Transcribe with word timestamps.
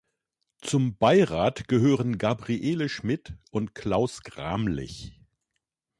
Zum 0.63 0.95
Beirat 0.97 1.67
gehören 1.67 2.17
Gabriele 2.17 2.89
Schmidt 2.89 3.35
und 3.51 3.75
Klaus 3.75 4.23
Gramlich. 4.23 5.13